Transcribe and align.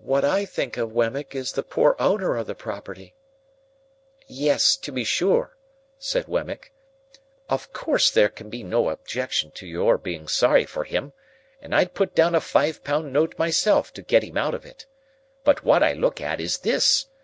"What 0.00 0.24
I 0.24 0.44
think 0.44 0.76
of, 0.76 0.92
Wemmick, 0.92 1.34
is 1.34 1.54
the 1.54 1.64
poor 1.64 1.96
owner 1.98 2.36
of 2.36 2.46
the 2.46 2.54
property." 2.54 3.16
"Yes, 4.28 4.76
to 4.76 4.92
be 4.92 5.02
sure," 5.02 5.56
said 5.98 6.28
Wemmick. 6.28 6.72
"Of 7.48 7.72
course, 7.72 8.08
there 8.12 8.28
can 8.28 8.50
be 8.50 8.62
no 8.62 8.88
objection 8.88 9.50
to 9.56 9.66
your 9.66 9.98
being 9.98 10.28
sorry 10.28 10.64
for 10.64 10.84
him, 10.84 11.12
and 11.60 11.74
I'd 11.74 11.92
put 11.92 12.14
down 12.14 12.36
a 12.36 12.40
five 12.40 12.84
pound 12.84 13.12
note 13.12 13.36
myself 13.36 13.92
to 13.94 14.02
get 14.02 14.22
him 14.22 14.36
out 14.36 14.54
of 14.54 14.64
it. 14.64 14.86
But 15.42 15.64
what 15.64 15.82
I 15.82 15.92
look 15.92 16.20
at 16.20 16.40
is 16.40 16.58
this. 16.58 17.08